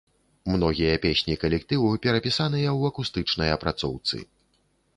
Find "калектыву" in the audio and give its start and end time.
1.43-1.91